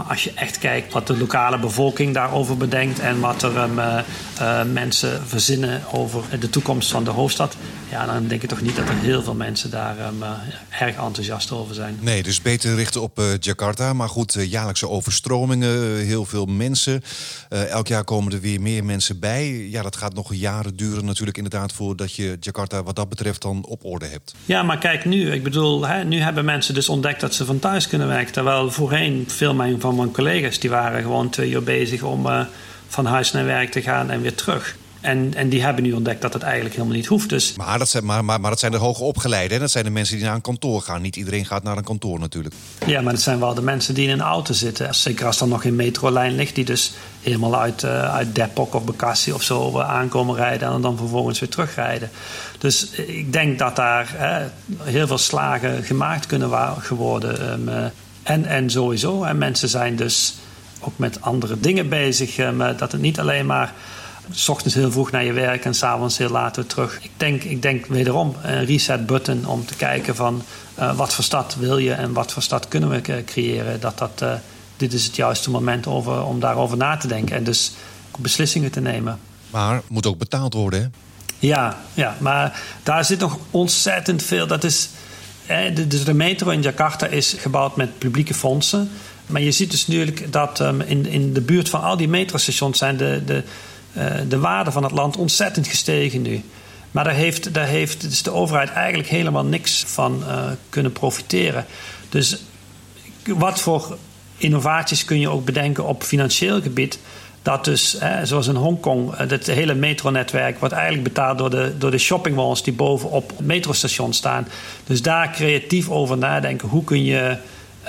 [0.00, 3.78] Maar als je echt kijkt wat de lokale bevolking daarover bedenkt en wat er um,
[3.78, 7.56] uh, mensen verzinnen over de toekomst van de hoofdstad,
[7.90, 10.22] ja, dan denk ik toch niet dat er heel veel mensen daar um,
[10.68, 11.98] erg enthousiast over zijn.
[12.00, 13.92] Nee, dus beter richten op Jakarta.
[13.92, 17.02] Maar goed, jaarlijkse overstromingen, heel veel mensen.
[17.48, 19.68] elk jaar komen er weer meer mensen bij.
[19.68, 23.64] Ja, dat gaat nog jaren duren natuurlijk inderdaad voordat je Jakarta wat dat betreft dan
[23.64, 24.34] op orde hebt.
[24.44, 25.32] Ja, maar kijk nu.
[25.32, 28.32] Ik bedoel, hè, nu hebben mensen dus ontdekt dat ze van thuis kunnen werken.
[28.32, 32.40] Terwijl voorheen veel mijn van mijn collega's die waren gewoon twee uur bezig om uh,
[32.88, 34.76] van huis naar werk te gaan en weer terug.
[35.00, 37.28] En, en die hebben nu ontdekt dat het eigenlijk helemaal niet hoeft.
[37.28, 37.54] Dus...
[37.56, 39.60] Maar, dat zijn, maar, maar, maar dat zijn de hoge opgeleiden.
[39.60, 41.02] Dat zijn de mensen die naar een kantoor gaan.
[41.02, 42.54] Niet iedereen gaat naar een kantoor natuurlijk.
[42.86, 44.94] Ja, maar dat zijn wel de mensen die in een auto zitten.
[44.94, 46.54] Zeker als er nog geen metrolijn ligt.
[46.54, 50.72] Die dus helemaal uit, uh, uit Depok of Bekassi of zo uh, aankomen rijden.
[50.72, 52.10] En dan vervolgens weer terugrijden.
[52.58, 54.14] Dus ik denk dat daar
[54.82, 56.50] heel veel slagen gemaakt kunnen
[56.88, 57.68] worden.
[57.68, 57.90] Um,
[58.30, 59.22] en, en sowieso.
[59.22, 60.34] En mensen zijn dus
[60.80, 62.38] ook met andere dingen bezig.
[62.38, 63.72] Eh, dat het niet alleen maar
[64.30, 66.98] s ochtends heel vroeg naar je werk en s'avonds heel laat weer terug.
[67.02, 70.42] Ik denk, ik denk wederom een reset button om te kijken van
[70.78, 73.80] uh, wat voor stad wil je en wat voor stad kunnen we creëren.
[73.80, 74.32] Dat dat, uh,
[74.76, 77.72] dit is het juiste moment over, om daarover na te denken en dus
[78.18, 79.18] beslissingen te nemen.
[79.50, 80.88] Maar moet ook betaald worden, hè?
[81.38, 84.46] Ja, ja, maar daar zit nog ontzettend veel.
[84.46, 84.88] Dat is,
[85.88, 88.90] dus de metro in Jakarta is gebouwd met publieke fondsen.
[89.26, 92.78] Maar je ziet dus natuurlijk dat um, in, in de buurt van al die metrostations
[92.78, 93.42] zijn de, de,
[93.96, 96.42] uh, de waarden van het land ontzettend gestegen nu.
[96.90, 101.66] Maar daar heeft, daar heeft dus de overheid eigenlijk helemaal niks van uh, kunnen profiteren.
[102.08, 102.36] Dus
[103.24, 103.96] wat voor
[104.36, 106.98] innovaties kun je ook bedenken op financieel gebied?
[107.42, 111.98] Dat dus, zoals in Hongkong, het hele metronetwerk wordt eigenlijk betaald door de, door de
[111.98, 114.48] shoppingmalls die bovenop het metrostation staan.
[114.86, 116.68] Dus daar creatief over nadenken.
[116.68, 117.36] Hoe kun je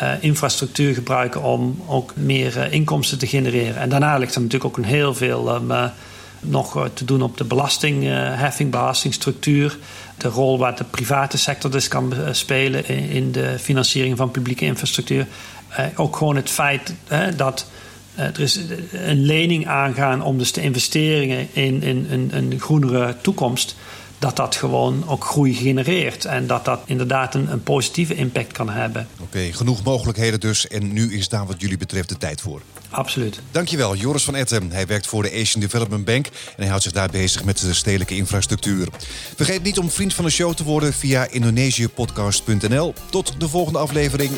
[0.02, 3.78] uh, infrastructuur gebruiken om ook meer uh, inkomsten te genereren?
[3.78, 5.91] En daarna ligt er natuurlijk ook een heel veel um,
[6.39, 9.78] nog te doen op de belastingheffing, belastingstructuur.
[10.18, 14.66] De rol waar de private sector dus kan spelen in, in de financiering van publieke
[14.66, 15.28] infrastructuur.
[15.95, 16.93] ook gewoon het feit
[17.36, 17.66] dat
[18.16, 18.59] er is
[18.91, 23.76] een lening aangaan om dus de investeringen in, in, in een groenere toekomst
[24.22, 26.26] dat dat gewoon ook groei genereert.
[26.26, 29.07] En dat dat inderdaad een, een positieve impact kan hebben.
[29.20, 30.68] Oké, genoeg mogelijkheden dus.
[30.68, 32.62] En nu is daar wat jullie betreft de tijd voor.
[32.89, 33.39] Absoluut.
[33.51, 34.72] Dankjewel, Joris van Etten.
[34.72, 37.74] Hij werkt voor de Asian Development Bank en hij houdt zich daar bezig met de
[37.74, 38.88] stedelijke infrastructuur.
[39.36, 42.93] Vergeet niet om vriend van de show te worden via indonesiëpodcast.nl.
[43.09, 44.32] Tot de volgende aflevering.